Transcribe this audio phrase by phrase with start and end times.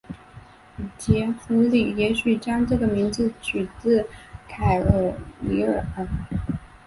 [0.97, 4.07] 杰佛里也许将这个名字取自
[4.47, 5.85] 凯尔李尔。